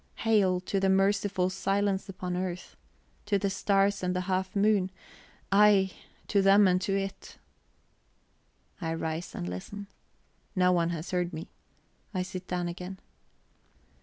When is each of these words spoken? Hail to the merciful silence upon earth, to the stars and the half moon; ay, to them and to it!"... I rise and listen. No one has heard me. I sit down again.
Hail 0.25 0.59
to 0.61 0.79
the 0.79 0.89
merciful 0.89 1.51
silence 1.51 2.09
upon 2.09 2.35
earth, 2.35 2.75
to 3.27 3.37
the 3.37 3.51
stars 3.51 4.01
and 4.01 4.15
the 4.15 4.21
half 4.21 4.55
moon; 4.55 4.89
ay, 5.51 5.91
to 6.27 6.41
them 6.41 6.67
and 6.67 6.81
to 6.81 6.97
it!"... 6.97 7.37
I 8.81 8.95
rise 8.95 9.35
and 9.35 9.47
listen. 9.47 9.85
No 10.55 10.71
one 10.71 10.89
has 10.89 11.11
heard 11.11 11.33
me. 11.33 11.51
I 12.15 12.23
sit 12.23 12.47
down 12.47 12.67
again. 12.67 12.97